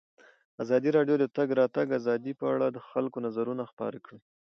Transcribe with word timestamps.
ازادي 0.63 0.89
راډیو 0.97 1.15
د 1.19 1.21
د 1.23 1.25
تګ 1.37 1.47
راتګ 1.59 1.87
ازادي 1.99 2.33
په 2.39 2.45
اړه 2.53 2.67
د 2.71 2.77
خلکو 2.89 3.17
نظرونه 3.25 3.63
خپاره 3.71 3.97
کړي. 4.05 4.19